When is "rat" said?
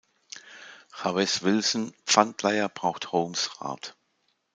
3.61-3.95